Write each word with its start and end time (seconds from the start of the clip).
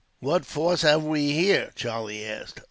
"What 0.19 0.47
force 0.47 0.81
have 0.81 1.03
we 1.03 1.33
here?" 1.33 1.69
Charlie 1.75 2.25
asked. 2.25 2.59